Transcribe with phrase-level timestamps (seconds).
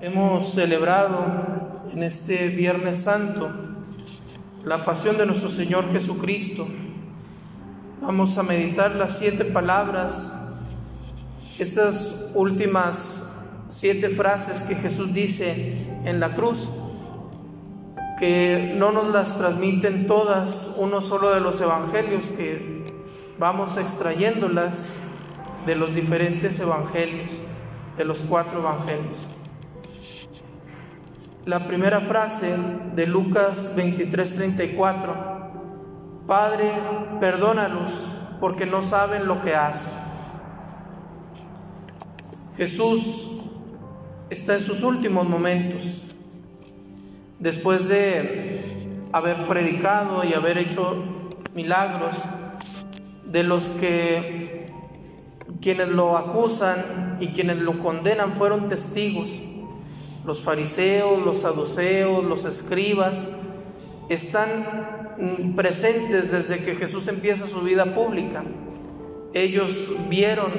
[0.00, 1.26] Hemos celebrado
[1.92, 3.50] en este Viernes Santo
[4.64, 6.68] la pasión de nuestro Señor Jesucristo.
[8.00, 10.32] Vamos a meditar las siete palabras,
[11.58, 13.28] estas últimas
[13.70, 16.70] siete frases que Jesús dice en la cruz,
[18.20, 22.94] que no nos las transmiten todas uno solo de los evangelios, que
[23.36, 24.94] vamos extrayéndolas
[25.66, 27.32] de los diferentes evangelios,
[27.96, 29.26] de los cuatro evangelios.
[31.48, 32.54] La primera frase
[32.94, 36.70] de Lucas 23:34, Padre,
[37.20, 39.90] perdónalos porque no saben lo que hacen.
[42.54, 43.30] Jesús
[44.28, 46.02] está en sus últimos momentos,
[47.38, 48.60] después de
[49.12, 51.02] haber predicado y haber hecho
[51.54, 52.24] milagros,
[53.24, 54.66] de los que
[55.62, 59.40] quienes lo acusan y quienes lo condenan fueron testigos.
[60.28, 63.30] Los fariseos, los saduceos, los escribas
[64.10, 65.14] están
[65.56, 68.44] presentes desde que Jesús empieza su vida pública.
[69.32, 70.52] Ellos vieron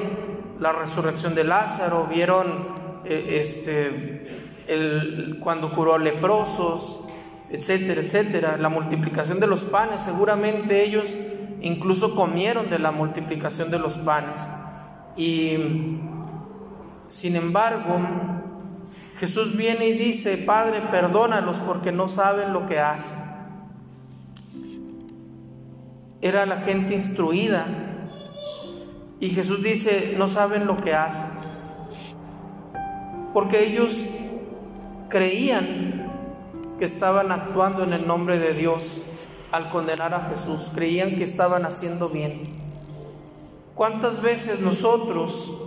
[0.58, 2.66] la resurrección de Lázaro, vieron
[3.04, 7.04] eh, este, cuando curó a leprosos,
[7.48, 11.16] etcétera, etcétera, la multiplicación de los panes, seguramente ellos
[11.60, 14.48] incluso comieron de la multiplicación de los panes.
[15.16, 15.56] Y
[17.06, 18.00] sin embargo,
[19.20, 23.18] Jesús viene y dice, Padre, perdónalos porque no saben lo que hacen.
[26.22, 27.66] Era la gente instruida.
[29.20, 31.28] Y Jesús dice, no saben lo que hacen.
[33.34, 34.06] Porque ellos
[35.10, 36.10] creían
[36.78, 39.02] que estaban actuando en el nombre de Dios
[39.52, 40.70] al condenar a Jesús.
[40.74, 42.42] Creían que estaban haciendo bien.
[43.74, 45.58] ¿Cuántas veces nosotros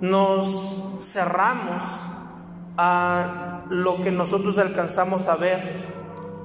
[0.00, 2.07] nos cerramos
[2.78, 5.60] a lo que nosotros alcanzamos a ver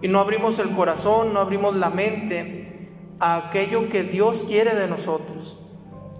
[0.02, 2.90] y no abrimos el corazón, no abrimos la mente
[3.20, 5.60] a aquello que Dios quiere de nosotros?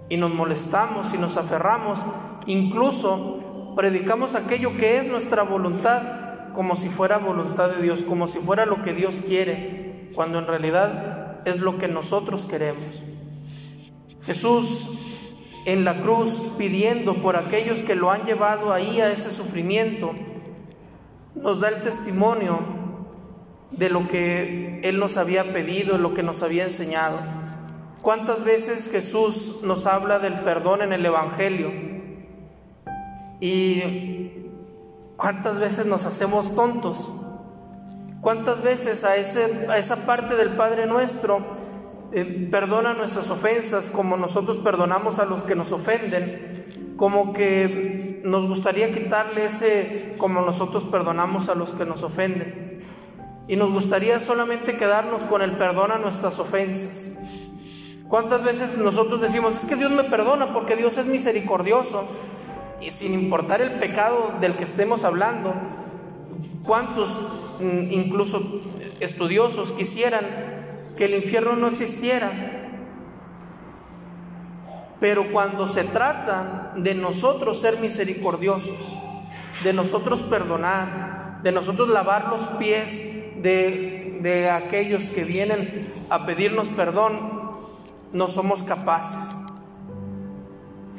[0.08, 1.98] Y nos molestamos y nos aferramos,
[2.46, 8.38] incluso predicamos aquello que es nuestra voluntad como si fuera voluntad de Dios, como si
[8.38, 12.84] fuera lo que Dios quiere, cuando en realidad es lo que nosotros queremos.
[14.24, 15.13] Jesús
[15.64, 20.12] en la cruz pidiendo por aquellos que lo han llevado ahí a ese sufrimiento,
[21.34, 22.60] nos da el testimonio
[23.70, 27.18] de lo que Él nos había pedido, lo que nos había enseñado.
[28.02, 31.72] ¿Cuántas veces Jesús nos habla del perdón en el Evangelio?
[33.40, 34.50] ¿Y
[35.16, 37.10] cuántas veces nos hacemos tontos?
[38.20, 39.16] ¿Cuántas veces a, a
[39.78, 41.63] esa parte del Padre nuestro
[42.16, 48.46] eh, perdona nuestras ofensas como nosotros perdonamos a los que nos ofenden, como que nos
[48.46, 52.84] gustaría quitarle ese como nosotros perdonamos a los que nos ofenden.
[53.48, 57.10] Y nos gustaría solamente quedarnos con el perdón a nuestras ofensas.
[58.08, 62.06] ¿Cuántas veces nosotros decimos, es que Dios me perdona porque Dios es misericordioso?
[62.80, 65.52] Y sin importar el pecado del que estemos hablando,
[66.64, 67.08] ¿cuántos
[67.60, 68.40] mm, incluso
[69.00, 70.53] estudiosos quisieran
[70.96, 72.30] que el infierno no existiera.
[75.00, 78.96] Pero cuando se trata de nosotros ser misericordiosos,
[79.62, 83.02] de nosotros perdonar, de nosotros lavar los pies
[83.42, 87.44] de, de aquellos que vienen a pedirnos perdón,
[88.12, 89.34] no somos capaces.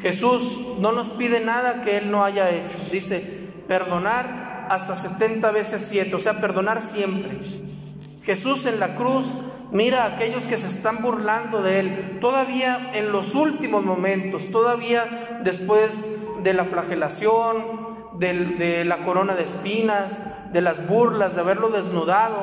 [0.02, 2.78] Jesús no nos pide nada que Él no haya hecho.
[2.92, 3.22] Dice,
[3.68, 7.40] perdonar hasta 70 veces 7, o sea, perdonar siempre.
[8.24, 9.36] Jesús en la cruz
[9.76, 15.40] mira a aquellos que se están burlando de Él, todavía en los últimos momentos, todavía
[15.44, 16.06] después
[16.44, 17.86] de la flagelación,
[18.18, 20.18] de, la corona de espinas,
[20.54, 22.42] de las burlas, de haberlo desnudado,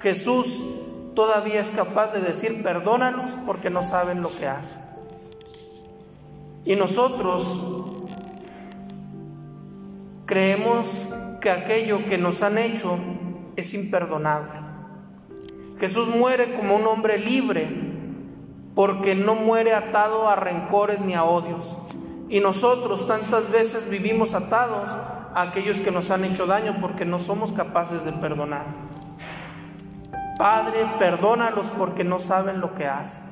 [0.00, 0.62] Jesús
[1.14, 4.80] todavía es capaz de decir, perdónalos porque no saben lo que hacen.
[6.66, 7.58] Y nosotros
[10.26, 11.08] creemos
[11.40, 12.98] que aquello que nos han hecho
[13.56, 14.57] es imperdonable.
[15.78, 17.68] Jesús muere como un hombre libre
[18.74, 21.78] porque no muere atado a rencores ni a odios.
[22.28, 24.88] Y nosotros tantas veces vivimos atados
[25.34, 28.66] a aquellos que nos han hecho daño porque no somos capaces de perdonar.
[30.38, 33.28] Padre, perdónalos porque no saben lo que hacen.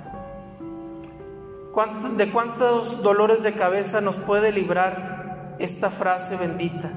[2.16, 6.90] ¿De cuántos dolores de cabeza nos puede librar esta frase bendita?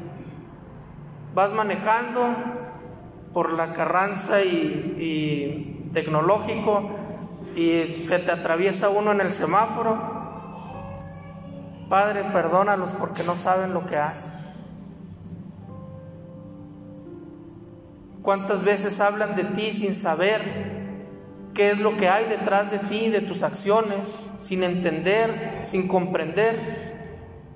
[1.35, 2.33] Vas manejando
[3.33, 6.87] por la carranza y, tecnológico
[7.55, 9.97] y se te atraviesa uno en el semáforo.
[11.89, 14.31] Padre, perdónalos porque no saben lo que hacen.
[18.21, 20.41] ¿Cuántas veces hablan de ti sin saber
[21.55, 26.55] qué es lo que hay detrás de ti, de tus acciones, sin entender, sin comprender?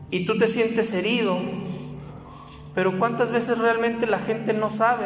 [0.09, 1.37] Y tú te sientes herido,
[2.73, 5.05] pero ¿cuántas veces realmente la gente no sabe?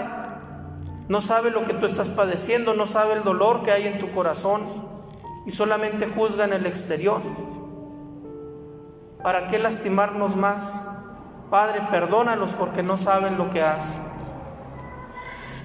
[1.09, 4.11] No sabe lo que tú estás padeciendo, no sabe el dolor que hay en tu
[4.11, 4.63] corazón
[5.45, 7.21] y solamente juzgan el exterior.
[9.23, 10.89] ¿Para qué lastimarnos más?
[11.49, 13.97] Padre, perdónalos porque no saben lo que hacen.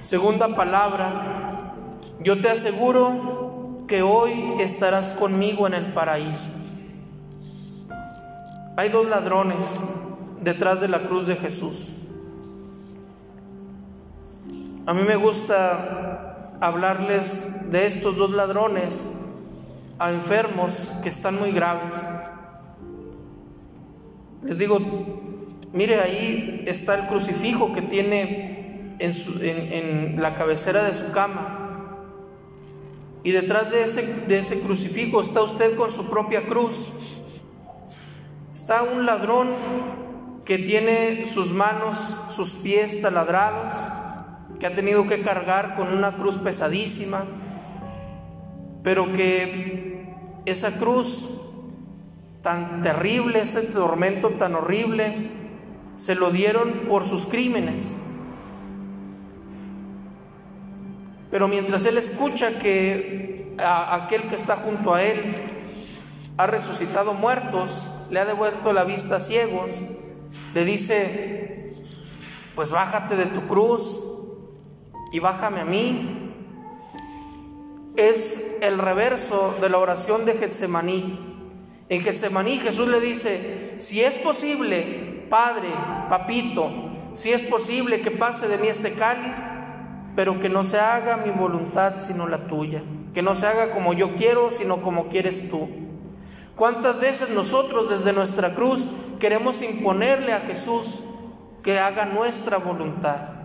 [0.03, 1.75] Segunda palabra,
[2.21, 6.47] yo te aseguro que hoy estarás conmigo en el paraíso.
[8.77, 9.81] Hay dos ladrones
[10.41, 12.02] detrás de la cruz de Jesús.
[14.85, 19.07] A mí me gusta hablarles de estos dos ladrones
[20.01, 22.05] a enfermos que están muy graves.
[24.43, 24.81] Les digo,
[25.73, 31.97] mire ahí está el crucifijo que tiene en, la cabecera de su cama.
[33.23, 36.89] Y detrás de ese, de ese crucifijo está usted con su propia cruz.
[38.53, 39.51] Está un ladrón
[40.45, 41.97] que tiene sus manos,
[42.35, 43.82] sus pies taladrados,
[44.63, 47.25] que ha tenido que cargar con una cruz pesadísima,
[48.85, 50.15] pero que
[50.47, 51.29] esa cruz
[52.43, 55.33] tan terrible, ese tormento tan horrible,
[55.97, 57.97] se lo dieron por sus crímenes.
[61.33, 65.35] Pero mientras él escucha que aquel que está junto a él
[66.37, 69.83] ha resucitado muertos, le ha devuelto la vista a ciegos,
[70.55, 71.73] le dice,
[72.55, 74.03] pues bájate de tu cruz
[75.13, 76.19] y bájame a mí.
[77.97, 81.19] Es el reverso de la oración de Getsemaní.
[81.89, 85.69] En Getsemaní Jesús le dice, si es posible, Padre,
[86.09, 86.71] Papito,
[87.13, 89.37] si es posible que pase de mí este cáliz,
[90.17, 92.83] pero que no se haga mi voluntad sino la tuya,
[93.13, 95.69] que no se haga como yo quiero, sino como quieres tú.
[96.57, 98.87] ¿Cuántas veces nosotros desde nuestra cruz
[99.19, 101.01] queremos imponerle a Jesús
[101.63, 103.42] que haga nuestra voluntad?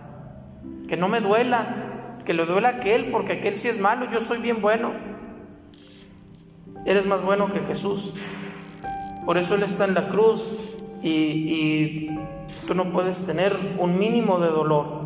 [0.88, 4.20] Que no me duela, que le duela a aquel, porque aquel sí es malo, yo
[4.20, 4.92] soy bien bueno.
[6.86, 8.14] Eres más bueno que Jesús.
[9.24, 10.50] Por eso Él está en la cruz
[11.02, 12.18] y, y
[12.66, 14.98] tú no puedes tener un mínimo de dolor.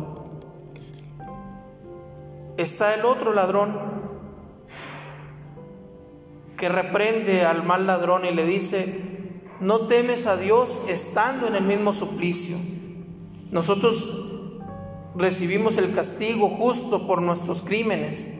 [2.57, 3.77] Está el otro ladrón
[6.57, 9.01] que reprende al mal ladrón y le dice,
[9.59, 12.57] no temes a Dios estando en el mismo suplicio.
[13.51, 14.32] Nosotros
[15.15, 18.31] recibimos el castigo justo por nuestros crímenes,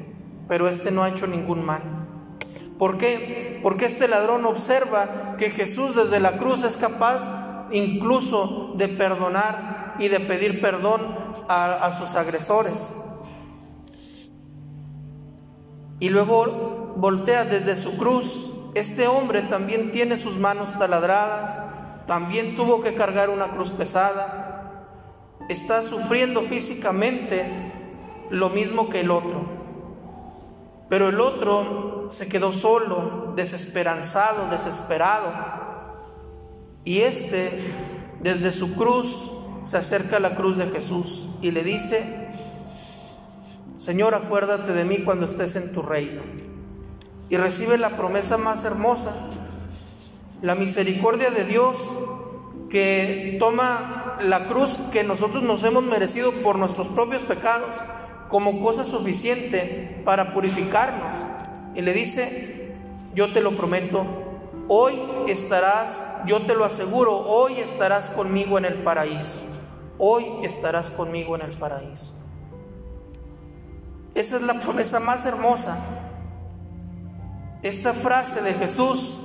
[0.47, 1.81] pero este no ha hecho ningún mal.
[2.77, 3.59] ¿Por qué?
[3.61, 10.07] Porque este ladrón observa que Jesús desde la cruz es capaz incluso de perdonar y
[10.07, 11.01] de pedir perdón
[11.47, 12.93] a, sus agresores.
[15.99, 21.63] Y luego voltea desde su cruz, este hombre también tiene sus manos taladradas,
[22.05, 24.42] también tuvo que cargar una cruz pesada,
[25.49, 27.45] está sufriendo físicamente
[28.29, 29.45] lo mismo que el otro.
[30.89, 35.31] Pero el otro se quedó solo, desesperanzado, desesperado.
[36.83, 37.59] Y este,
[38.21, 39.31] desde su cruz,
[39.63, 42.27] se acerca a la cruz de Jesús y le dice,
[43.77, 46.21] Señor, acuérdate de mí cuando estés en tu reino
[47.29, 49.13] y recibe la promesa más hermosa,
[50.41, 51.77] la misericordia de Dios
[52.69, 57.69] que toma la cruz que nosotros nos hemos merecido por nuestros propios pecados
[58.29, 61.17] como cosa suficiente para purificarnos.
[61.75, 62.75] Y le dice,
[63.13, 64.05] yo te lo prometo,
[64.67, 69.37] hoy estarás, yo te lo aseguro, hoy estarás conmigo en el paraíso.
[69.97, 72.13] Hoy estarás conmigo en el paraíso.
[74.15, 75.77] Esa es la promesa más hermosa
[77.63, 79.17] esta frase de Jesús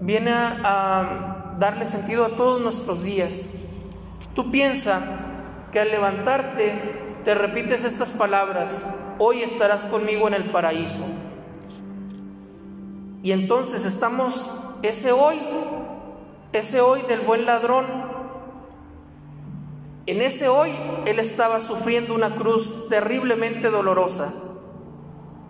[0.00, 1.27] viene a,
[1.58, 3.50] darle sentido a todos nuestros días.
[4.34, 5.00] Tú piensa
[5.72, 6.72] que al levantarte
[7.24, 8.88] te repites estas palabras,
[9.18, 11.04] hoy estarás conmigo en el paraíso.
[13.22, 14.50] Y entonces estamos,
[14.82, 15.38] ese hoy,
[16.52, 17.86] ese hoy del buen ladrón,
[20.06, 20.70] en ese hoy
[21.04, 24.32] él estaba sufriendo una cruz terriblemente dolorosa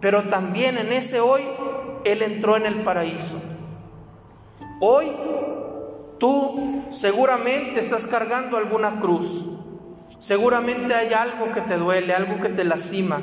[0.01, 1.43] pero también en ese hoy
[2.05, 3.37] Él entró en el paraíso.
[4.81, 5.07] Hoy
[6.19, 9.45] tú seguramente estás cargando alguna cruz.
[10.19, 13.21] Seguramente hay algo que te duele, algo que te lastima.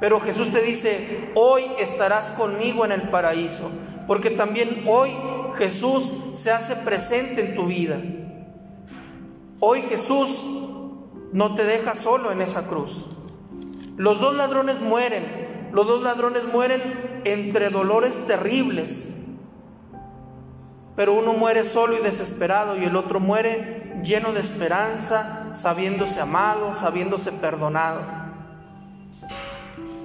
[0.00, 3.70] Pero Jesús te dice, hoy estarás conmigo en el paraíso.
[4.06, 5.10] Porque también hoy
[5.56, 8.00] Jesús se hace presente en tu vida.
[9.60, 10.44] Hoy Jesús
[11.32, 13.06] no te deja solo en esa cruz.
[13.96, 16.82] Los dos ladrones mueren, los dos ladrones mueren
[17.24, 19.10] entre dolores terribles,
[20.94, 26.74] pero uno muere solo y desesperado y el otro muere lleno de esperanza, sabiéndose amado,
[26.74, 28.00] sabiéndose perdonado.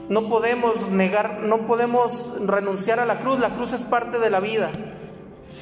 [0.09, 4.39] No podemos negar, no podemos renunciar a la cruz, la cruz es parte de la
[4.39, 4.69] vida.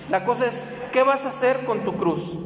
[0.09, 2.37] La cosa es, ¿qué vas a hacer con tu cruz?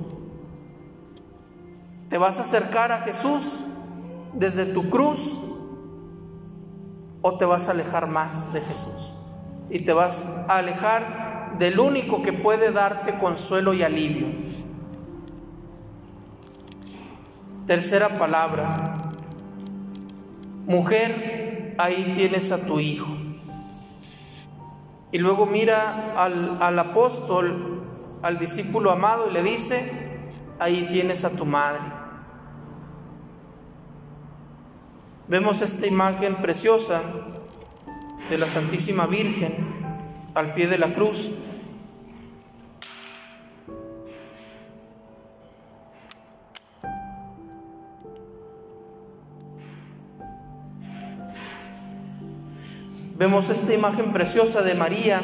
[2.07, 3.43] ¿Te vas a acercar a Jesús
[4.33, 5.38] desde tu cruz
[7.21, 9.15] o te vas a alejar más de Jesús?
[9.69, 14.27] Y te vas a alejar del único que puede darte consuelo y alivio.
[17.65, 18.94] Tercera palabra,
[20.65, 23.08] mujer, ahí tienes a tu hijo.
[25.12, 27.84] Y luego mira al, al apóstol,
[28.22, 29.91] al discípulo amado y le dice,
[30.60, 31.86] ahí tienes a tu madre.
[35.27, 37.01] Vemos esta imagen preciosa
[38.29, 39.69] de la Santísima Virgen
[40.39, 41.31] al pie de la cruz.
[53.17, 55.19] Vemos esta imagen preciosa de María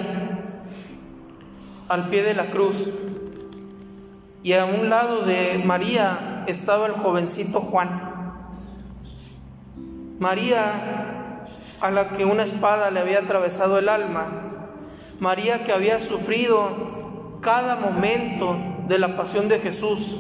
[1.87, 2.91] al pie de la cruz.
[4.43, 8.35] Y a un lado de María estaba el jovencito Juan.
[10.19, 11.05] María
[11.79, 14.45] a la que una espada le había atravesado el alma,
[15.19, 18.57] María que había sufrido cada momento
[18.87, 20.19] de la pasión de Jesús.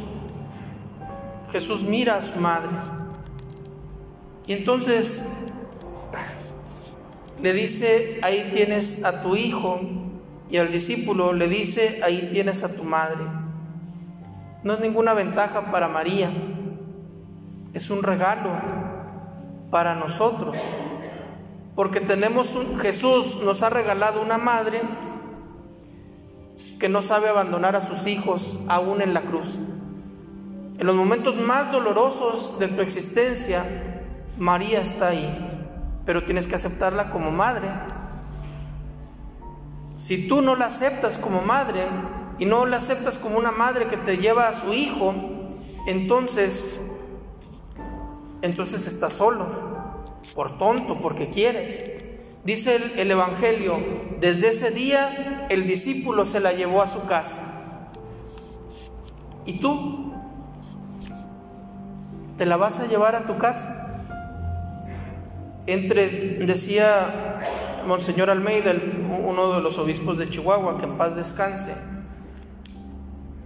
[1.51, 2.71] Jesús mira a su madre.
[4.47, 5.23] Y entonces
[7.41, 9.81] le dice, ahí tienes a tu hijo,
[10.49, 13.23] y al discípulo le dice, ahí tienes a tu madre.
[14.63, 16.31] No es ninguna ventaja para María,
[17.73, 18.51] es un regalo
[19.69, 20.57] para nosotros.
[21.75, 24.81] Porque tenemos un Jesús nos ha regalado una madre
[26.79, 29.57] que no sabe abandonar a sus hijos aún en la cruz.
[30.77, 34.03] En los momentos más dolorosos de tu existencia,
[34.37, 35.33] María está ahí,
[36.05, 37.69] pero tienes que aceptarla como madre.
[39.95, 41.85] Si tú no la aceptas como madre
[42.39, 45.13] y no la aceptas como una madre que te lleva a su hijo,
[45.87, 46.79] entonces
[48.41, 49.47] entonces estás solo,
[50.33, 51.83] por tonto, porque quieres.
[52.43, 53.79] Dice el, Evangelio,
[54.19, 57.41] desde ese día el discípulo se la llevó a su casa.
[59.45, 60.13] ¿Y tú?
[62.37, 63.81] ¿Te la vas a llevar a tu casa?
[65.65, 66.07] Entre,
[66.45, 67.39] decía
[67.87, 68.73] Monseñor Almeida,
[69.23, 71.75] uno de los obispos de Chihuahua, que en paz descanse,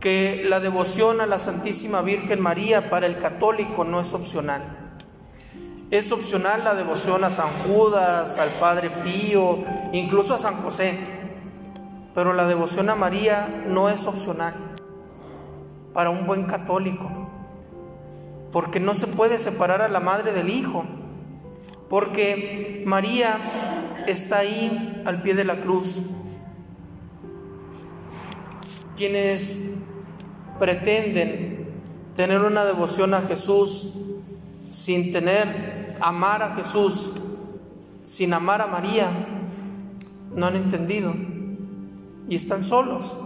[0.01, 4.88] que la devoción a la Santísima Virgen María para el católico no es opcional.
[5.91, 10.99] Es opcional la devoción a San Judas, al Padre Pío, incluso a San José.
[12.13, 14.53] Pero la devoción a María no es opcional
[15.91, 17.09] para un buen católico.
[18.51, 20.85] Porque no se puede separar a la madre del hijo.
[21.89, 23.37] Porque María
[24.05, 26.01] está ahí al pie de la cruz.
[28.95, 29.63] Quienes
[30.59, 31.67] pretenden
[32.15, 33.91] tener una devoción a Jesús
[34.71, 37.11] sin tener, amar a Jesús,
[38.03, 39.09] sin amar a María,
[40.35, 41.13] no han entendido
[42.27, 43.17] y están solos.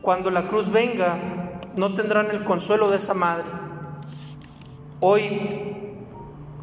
[0.00, 3.44] Cuando la cruz venga, no tendrán el consuelo de esa madre.
[5.00, 5.96] Hoy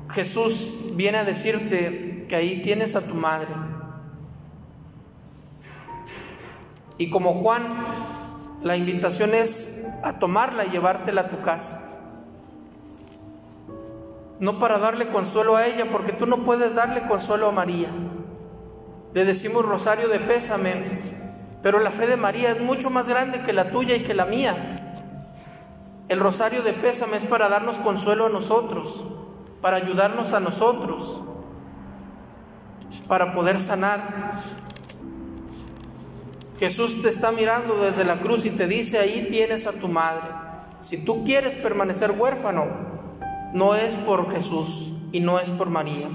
[0.10, 3.50] Jesús viene a decirte que ahí tienes a tu madre.
[6.98, 7.64] Y como Juan,
[8.62, 11.89] la invitación es a tomarla y llevártela a tu casa
[14.40, 17.90] no para darle consuelo a ella, porque tú no puedes darle consuelo a María.
[19.14, 20.84] Le decimos rosario de pésame,
[21.62, 24.26] pero la fe de María es mucho más grande que la tuya y que la
[24.26, 24.76] mía.
[26.08, 29.04] El rosario de pésame es para darnos consuelo a nosotros,
[29.62, 31.22] para ayudarnos a nosotros,
[33.08, 34.40] para poder sanar.
[36.60, 40.28] Jesús te está mirando desde la cruz y te dice, ahí tienes a tu madre.
[40.82, 42.99] Si tú quieres permanecer huérfano,
[43.54, 46.08] no es por Jesús y no es por María.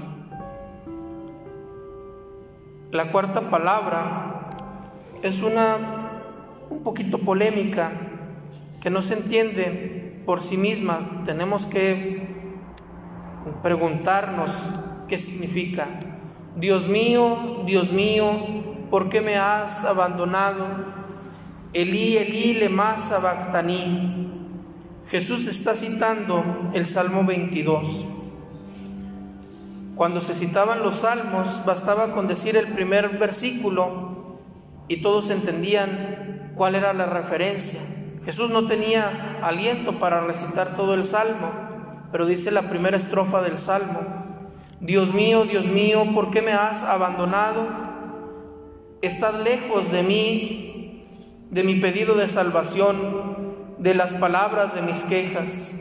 [2.91, 4.49] La cuarta palabra
[5.21, 6.11] es una
[6.69, 7.91] un poquito polémica
[8.81, 11.21] que no se entiende por sí misma.
[11.25, 12.27] Tenemos que
[13.61, 14.73] preguntarnos
[15.07, 15.87] qué significa.
[16.55, 18.31] Dios mío, Dios mío,
[18.89, 20.65] ¿por qué me has abandonado?
[21.73, 24.24] Elí, Elí, lema sabactaní.
[25.07, 26.43] Jesús está citando
[26.73, 28.05] el Salmo 22.
[29.95, 34.39] Cuando se citaban los salmos, bastaba con decir el primer versículo
[34.87, 37.81] y todos entendían cuál era la referencia.
[38.23, 41.51] Jesús no tenía aliento para recitar todo el salmo,
[42.11, 44.01] pero dice la primera estrofa del salmo,
[44.81, 47.67] Dios mío, Dios mío, ¿por qué me has abandonado?
[49.03, 51.03] Estás lejos de mí,
[51.51, 53.24] de mi pedido de salvación,
[53.77, 55.73] de las palabras de mis quejas.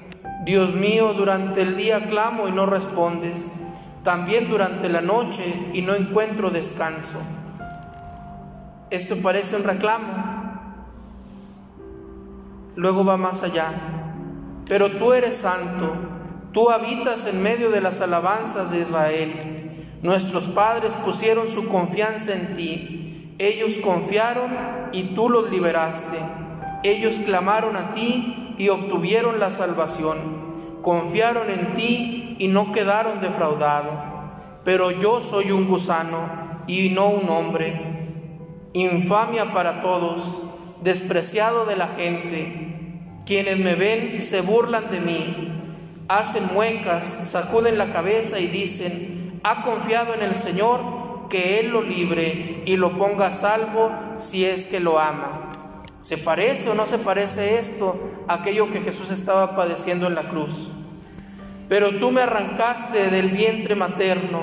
[0.45, 3.51] Dios mío, durante el día clamo y no respondes
[4.05, 7.19] también durante la noche y no encuentro descanso.
[8.91, 10.35] Esto parece un reclamo.
[12.77, 13.73] Luego va más allá.
[14.67, 15.95] Pero tú eres santo,
[16.53, 19.67] tú habitas en medio de las alabanzas de Israel.
[20.03, 23.35] Nuestros padres pusieron su confianza en ti.
[23.39, 24.51] Ellos confiaron
[24.93, 26.19] y tú los liberaste.
[26.85, 30.19] Ellos clamaron a ti y obtuvieron la salvación.
[30.83, 33.95] Confiaron en ti y no quedaron defraudados.
[34.65, 37.81] Pero yo soy un gusano y no un hombre,
[38.75, 40.43] infamia para todos,
[40.83, 42.91] despreciado de la gente.
[43.25, 45.53] Quienes me ven se burlan de mí,
[46.09, 51.83] hacen muecas, sacuden la cabeza y dicen, ha confiado en el Señor, que Él lo
[51.83, 55.44] libre y lo ponga a salvo si es que lo ama.
[56.05, 60.29] ¿Se parece o no se parece esto a aquello que Jesús estaba padeciendo en la
[60.29, 60.69] cruz?
[61.67, 64.43] Pero tú me arrancaste del vientre materno,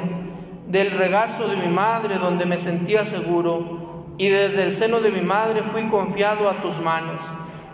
[0.65, 5.21] del regazo de mi madre donde me sentía seguro, y desde el seno de mi
[5.21, 7.21] madre fui confiado a tus manos.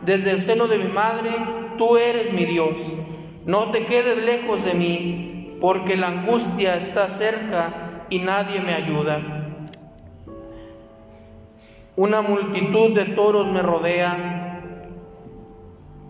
[0.01, 1.29] Desde el seno de mi madre,
[1.77, 2.81] tú eres mi Dios.
[3.45, 9.36] No te quedes lejos de mí, porque la angustia está cerca y nadie me ayuda.
[11.97, 14.61] Una multitud de toros me rodea,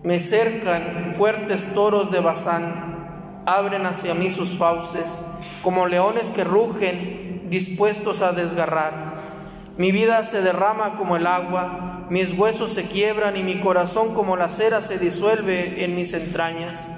[0.04, 2.98] me cercan fuertes toros de Bazán
[3.48, 5.24] abren hacia mí sus fauces,
[5.64, 9.16] como leones que rugen, dispuestos a desgarrar.
[9.78, 14.36] Mi vida se derrama como el agua, mis huesos se quiebran y mi corazón como
[14.36, 16.90] la cera se disuelve en mis entrañas.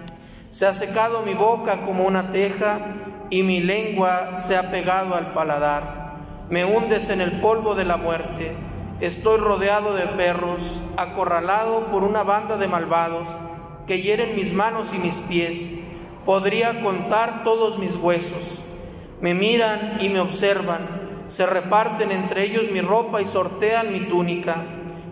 [0.49, 2.80] Se ha secado mi boca como una teja
[3.30, 6.17] y mi lengua se ha pegado al paladar.
[6.49, 8.68] Me hundes en el polvo de la muerte.
[9.02, 13.30] Estoy rodeado de perros, acorralado por una banda de malvados
[13.88, 15.72] que hieren mis manos y mis pies
[16.26, 18.62] podría contar todos mis huesos.
[19.22, 24.66] Me miran y me observan, se reparten entre ellos mi ropa y sortean mi túnica.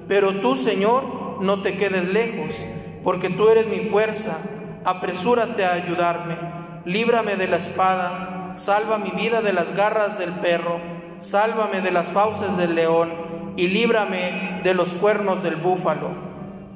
[0.09, 2.65] Pero tú, Señor, no te quedes lejos,
[3.05, 4.37] porque tú eres mi fuerza.
[4.83, 6.35] Apresúrate a ayudarme,
[6.83, 10.81] líbrame de la espada, salva mi vida de las garras del perro,
[11.21, 13.26] sálvame de las fauces del león
[13.57, 16.09] y líbrame de los cuernos del búfalo.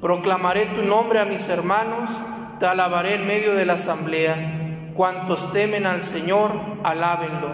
[0.02, 2.10] Proclamaré tu nombre a mis hermanos
[2.62, 4.92] te alabaré en medio de la asamblea.
[4.94, 6.52] Cuantos temen al Señor,
[6.84, 7.50] alábenlo.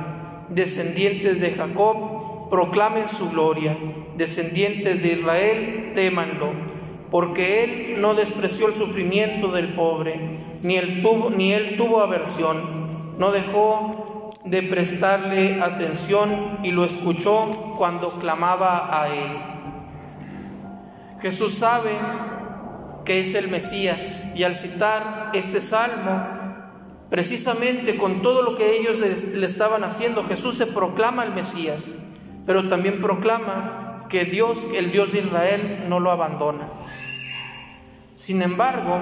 [0.49, 3.77] Descendientes de Jacob, proclamen su gloria.
[4.17, 6.49] Descendientes de Israel, témanlo.
[7.09, 10.19] Porque Él no despreció el sufrimiento del pobre,
[10.61, 12.59] ni él tuvo, ni él tuvo aversión.
[13.17, 13.91] No dejó
[14.49, 19.57] de prestarle atención y lo escuchó cuando clamaba a Él.
[21.21, 21.91] Jesús sabe
[23.07, 24.27] que es el Mesías.
[24.35, 26.27] Y al citar este salmo,
[27.09, 31.95] precisamente con todo lo que ellos le estaban haciendo, Jesús se proclama el Mesías,
[32.45, 36.67] pero también proclama que Dios, el Dios de Israel, no lo abandona.
[38.15, 39.01] Sin embargo,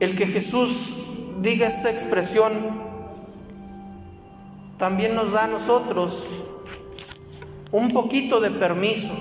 [0.00, 1.02] el que Jesús
[1.40, 2.83] diga esta expresión
[4.76, 6.24] también nos da a nosotros
[7.70, 9.12] un poquito de permiso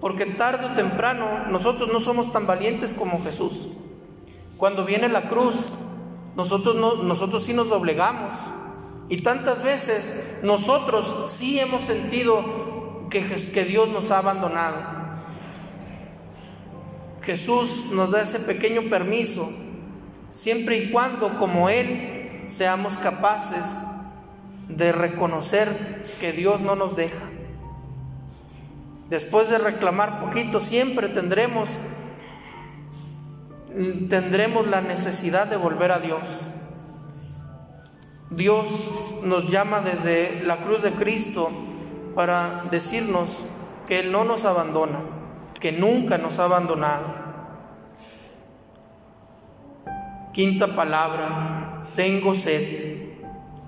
[0.00, 3.68] porque tarde o temprano nosotros no somos tan valientes como Jesús.
[4.56, 5.54] Cuando viene la cruz,
[6.36, 8.32] nosotros, no, nosotros sí nos doblegamos.
[9.10, 14.76] Y tantas veces nosotros sí hemos sentido que, que Dios nos ha abandonado.
[17.22, 19.50] Jesús nos da ese pequeño permiso,
[20.30, 23.84] siempre y cuando como Él seamos capaces
[24.76, 27.28] de reconocer que Dios no nos deja.
[29.08, 31.68] Después de reclamar poquito, siempre tendremos
[34.08, 36.20] tendremos la necesidad de volver a Dios.
[38.30, 41.50] Dios nos llama desde la cruz de Cristo
[42.14, 43.42] para decirnos
[43.86, 45.00] que Él no nos abandona,
[45.58, 47.14] que nunca nos ha abandonado.
[50.32, 52.89] Quinta palabra, tengo sed.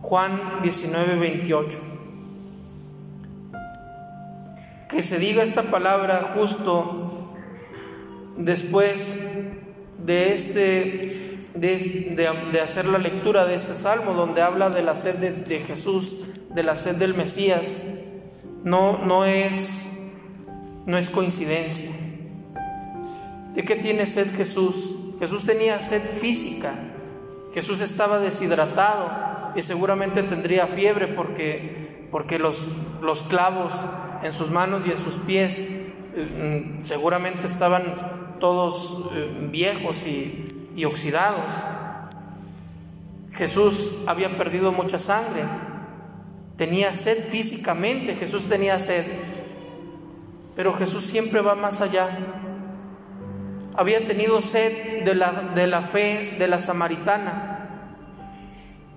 [0.03, 1.93] Juan 19, 28
[4.93, 7.33] que se diga esta palabra justo
[8.37, 9.19] después
[10.05, 15.61] de, este, de, hacer la lectura de este salmo donde habla de la sed de,
[15.61, 16.13] Jesús,
[16.55, 17.79] de la sed del Mesías,
[18.65, 19.89] no, no, es,
[20.85, 21.91] no es coincidencia.
[23.55, 24.95] ¿De qué tiene sed Jesús?
[25.19, 26.75] Jesús tenía sed física,
[27.55, 32.69] Jesús estaba deshidratado y seguramente tendría fiebre porque, porque los,
[33.01, 33.73] los clavos
[34.23, 37.85] en sus manos y en sus pies eh, mm, seguramente estaban
[38.41, 41.53] todos eh, viejos y, y oxidados.
[43.33, 45.45] Jesús había perdido mucha sangre,
[46.57, 49.05] tenía sed físicamente, Jesús tenía sed,
[50.55, 52.19] pero Jesús siempre va más allá.
[53.75, 57.52] Había tenido sed de la, de la fe de la samaritana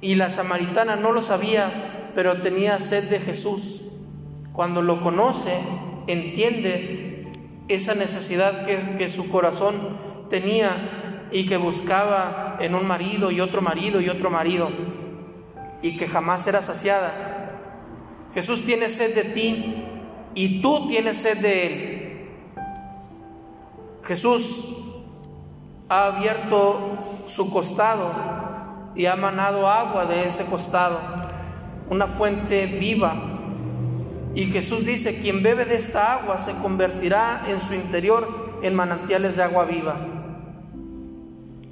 [0.06, 3.82] y la samaritana no lo sabía, pero tenía sed de Jesús.
[4.54, 5.58] Cuando lo conoce,
[6.06, 7.34] entiende
[7.70, 9.98] esa necesidad que, su corazón
[10.30, 14.70] tenía y que buscaba en un marido y otro marido y otro marido
[15.82, 17.50] y que jamás era saciada.
[18.36, 19.86] Jesús tiene sed de ti
[20.36, 22.30] y tú tienes sed de Él.
[24.04, 24.68] Jesús
[25.90, 28.35] ha abierto su costado
[28.96, 31.00] y ha manado agua de ese costado,
[31.90, 33.36] una fuente viva
[34.36, 39.38] y Jesús dice, quien bebe de esta agua se convertirá en su interior en manantiales
[39.38, 39.96] de agua viva.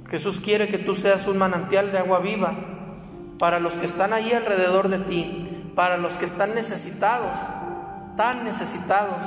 [0.08, 2.54] Jesús quiere que tú seas un manantial de agua viva
[3.38, 7.36] para los que están ahí alrededor de ti, para los que están necesitados,
[8.16, 9.22] tan necesitados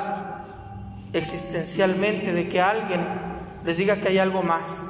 [1.14, 3.02] existencialmente de que alguien
[3.64, 4.90] les diga que hay algo más,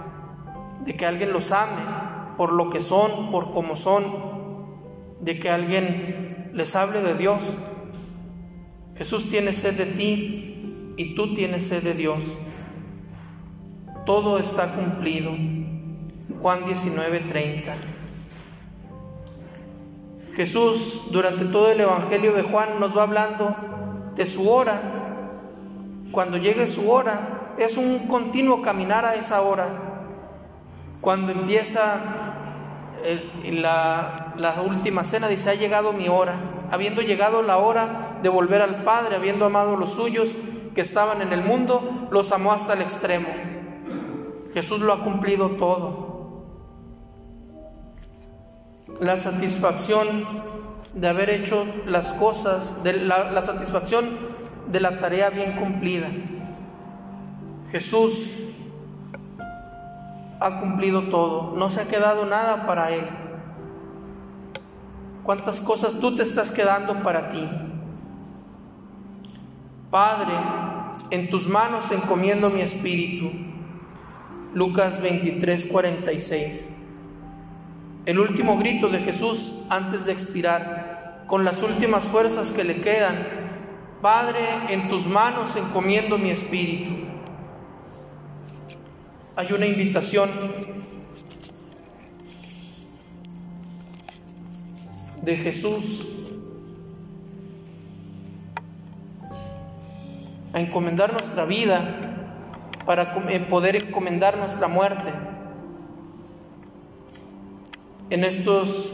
[0.85, 1.81] de que alguien los ame
[2.37, 4.05] por lo que son, por cómo son,
[5.19, 7.41] de que alguien les hable de Dios.
[8.95, 12.19] Jesús tiene sed de ti y tú tienes sed de Dios.
[14.05, 15.31] Todo está cumplido.
[16.41, 17.75] Juan 19:30.
[20.33, 23.55] Jesús durante todo el Evangelio de Juan nos va hablando
[24.15, 24.79] de su hora.
[26.11, 29.67] Cuando llegue su hora, es un continuo caminar a esa hora.
[31.01, 32.26] Cuando empieza
[33.51, 36.35] la, última cena, dice, ha llegado mi hora.
[36.71, 40.35] Habiendo llegado la hora, de volver al Padre, habiendo amado los suyos
[40.75, 43.29] que estaban en el mundo, los amó hasta el extremo.
[44.53, 46.45] Jesús lo ha cumplido todo.
[48.99, 50.25] La satisfacción
[50.93, 54.17] de haber hecho las cosas, la, la satisfacción
[54.71, 56.07] de la tarea bien cumplida.
[57.71, 58.37] Jesús
[60.39, 63.05] ha cumplido todo, no se ha quedado nada para Él.
[65.23, 67.47] ¿Cuántas cosas tú te estás quedando para ti?
[69.89, 70.33] Padre,
[71.11, 73.31] en tus manos encomiendo mi espíritu.
[74.53, 76.75] Lucas 23, 46.
[78.05, 83.27] El último grito de Jesús antes de expirar, con las últimas fuerzas que le quedan.
[84.01, 87.06] Padre, en tus manos encomiendo mi espíritu.
[89.37, 90.31] Hay una invitación
[95.21, 96.07] de Jesús
[100.53, 102.25] a encomendar nuestra vida
[102.87, 105.13] para eh, poder encomendar nuestra muerte.
[108.09, 108.91] En, estos,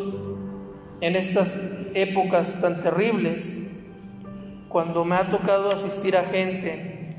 [0.99, 1.55] en estas
[1.95, 3.55] épocas tan terribles,
[4.67, 7.15] cuando me ha tocado asistir a gente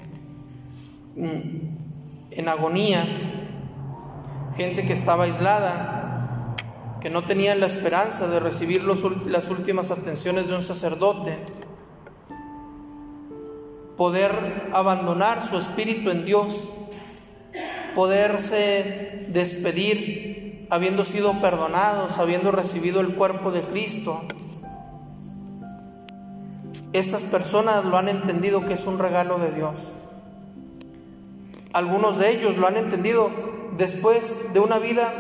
[1.17, 1.64] mm,
[2.37, 3.07] en agonía,
[4.57, 6.57] gente que estaba aislada,
[7.01, 11.39] que no tenía la esperanza de recibir las últimas atenciones de un sacerdote,
[13.97, 14.33] poder
[14.73, 16.71] abandonar su espíritu en Dios,
[17.95, 24.23] poderse despedir habiendo sido perdonados, habiendo recibido el cuerpo de Cristo.
[26.93, 29.93] Estas personas lo han entendido que es un regalo de Dios.
[31.75, 33.33] Algunos de ellos lo han entendido
[33.77, 35.13] después de una vida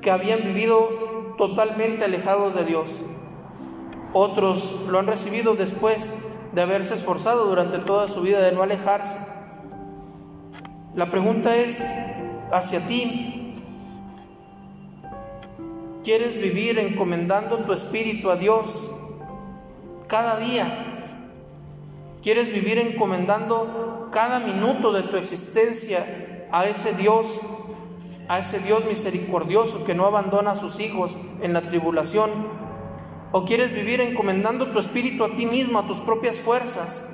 [0.00, 3.04] que habían vivido totalmente alejados de Dios.
[4.12, 6.12] Otros lo han recibido después
[6.52, 9.18] de haberse esforzado durante toda su vida de no alejarse.
[10.94, 11.84] La pregunta es
[12.52, 13.52] hacia ti.
[16.04, 18.92] ¿Quieres vivir encomendando tu espíritu a Dios
[20.06, 21.08] cada día?
[22.22, 27.40] ¿Quieres vivir encomendando cada minuto de tu existencia a ese Dios,
[28.28, 32.30] a ese Dios misericordioso que no abandona a sus hijos en la tribulación?
[33.32, 37.08] ¿O quieres vivir encomendando tu espíritu a ti mismo, a tus propias fuerzas,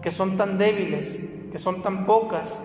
[0.00, 2.62] que son tan débiles, que son tan pocas,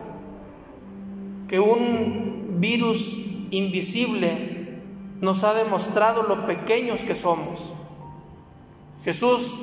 [1.48, 3.20] que un virus
[3.52, 4.82] invisible
[5.22, 7.74] nos ha demostrado lo pequeños que somos.
[9.04, 9.58] Jesús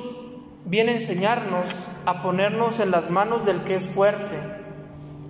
[0.65, 4.35] viene a enseñarnos a ponernos en las manos del que es fuerte,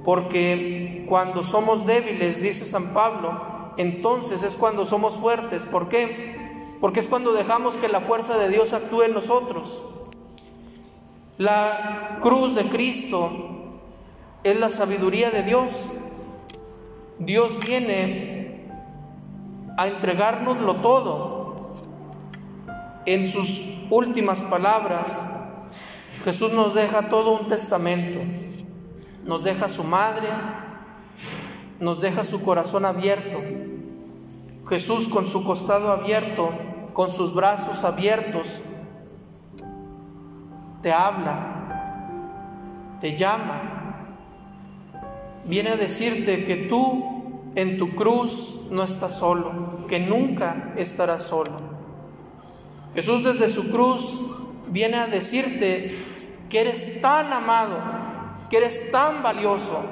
[0.03, 5.65] porque cuando somos débiles, dice San Pablo, entonces es cuando somos fuertes.
[5.65, 6.35] ¿Por qué?
[6.79, 9.81] Porque es cuando dejamos que la fuerza de Dios actúe en nosotros.
[11.37, 13.31] La cruz de Cristo
[14.43, 15.91] es la sabiduría de Dios.
[17.19, 18.69] Dios viene
[19.77, 21.73] a entregárnoslo todo.
[23.05, 25.25] En sus últimas palabras,
[26.23, 28.19] Jesús nos deja todo un testamento.
[29.23, 30.27] Nos deja su madre,
[31.79, 33.39] nos deja su corazón abierto.
[34.67, 36.51] Jesús con su costado abierto,
[36.93, 38.61] con sus brazos abiertos,
[40.81, 42.07] te habla,
[42.99, 43.75] te llama,
[45.45, 51.64] viene a decirte que tú en tu cruz no estás solo, que nunca estarás solo.
[52.95, 54.21] Jesús desde su cruz
[54.67, 55.95] viene a decirte
[56.49, 57.77] que eres tan amado,
[58.49, 59.83] que eres tan valioso,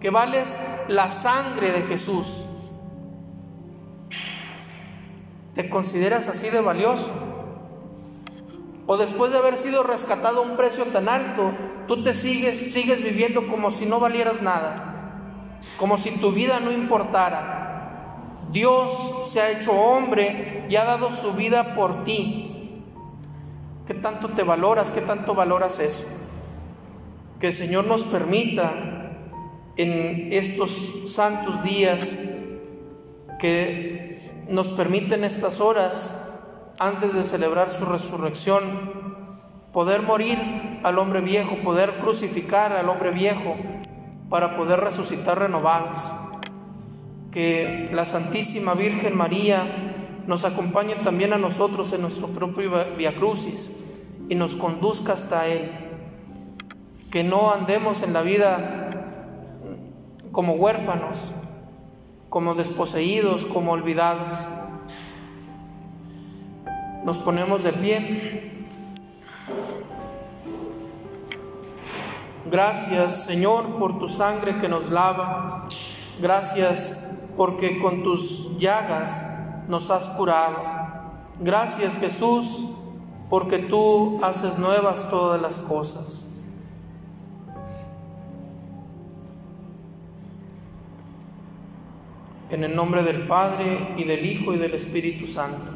[0.00, 2.46] que vales la sangre de Jesús.
[5.52, 7.10] ¿Te consideras así de valioso?
[8.86, 11.52] O después de haber sido rescatado a un precio tan alto,
[11.86, 15.18] tú te sigues, sigues viviendo como si no valieras nada,
[15.76, 17.66] como si tu vida no importara.
[18.52, 22.82] Dios se ha hecho hombre y ha dado su vida por ti.
[23.86, 24.92] ¿Qué tanto te valoras?
[24.92, 26.04] ¿Qué tanto valoras eso?
[27.38, 28.72] Que el Señor nos permita
[29.76, 32.18] en estos santos días
[33.38, 36.14] que nos permiten estas horas
[36.78, 39.16] antes de celebrar su resurrección,
[39.72, 40.38] poder morir
[40.82, 43.56] al hombre viejo, poder crucificar al hombre viejo
[44.28, 46.00] para poder resucitar renovados.
[47.36, 49.92] Que la Santísima Virgen María
[50.26, 53.72] nos acompañe también a nosotros en nuestro propio Via Crucis
[54.30, 55.70] y nos conduzca hasta Él.
[57.10, 59.10] Que no andemos en la vida
[60.32, 61.32] como huérfanos,
[62.30, 64.34] como desposeídos, como olvidados
[67.04, 68.52] nos ponemos de pie.
[72.50, 75.68] Gracias Señor por tu sangre que nos lava.
[76.18, 77.05] Gracias
[77.36, 79.26] porque con tus llagas
[79.68, 80.58] nos has curado.
[81.40, 82.66] Gracias Jesús
[83.28, 86.26] porque tú haces nuevas todas las cosas.
[92.48, 95.75] En el nombre del Padre y del Hijo y del Espíritu Santo.